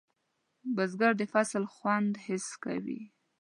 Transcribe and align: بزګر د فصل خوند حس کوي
بزګر 0.75 1.13
د 1.17 1.21
فصل 1.33 1.63
خوند 1.73 2.13
حس 2.25 2.47
کوي 2.63 3.01